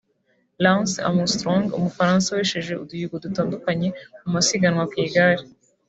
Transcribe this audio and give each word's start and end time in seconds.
Lance 0.63 0.95
Armstrong 1.09 1.63
umufaransa 1.77 2.27
wesheje 2.37 2.73
uduhigo 2.83 3.15
dutandukanye 3.23 3.87
mu 4.23 4.29
masiganwa 4.35 4.83
ku 4.91 4.95
igare 5.05 5.43